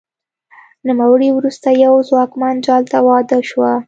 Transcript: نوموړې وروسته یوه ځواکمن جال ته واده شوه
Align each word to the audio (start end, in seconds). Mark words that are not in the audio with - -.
نوموړې 0.87 1.29
وروسته 1.33 1.67
یوه 1.83 1.99
ځواکمن 2.09 2.55
جال 2.65 2.83
ته 2.91 2.97
واده 3.07 3.39
شوه 3.49 3.71